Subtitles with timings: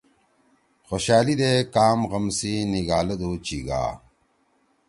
[0.87, 3.83] خوشألی دے کام غم سی نیِگھالَدُو چیِگا